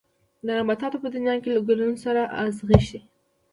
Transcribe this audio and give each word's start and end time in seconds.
د 0.45 0.47
نباتاتو 0.59 0.97
په 1.03 1.07
دنيا 1.15 1.35
کې 1.43 1.49
له 1.55 1.61
ګلونو 1.67 1.95
سره 2.05 2.21
ازغي 2.43 2.79
شته. 2.87 2.99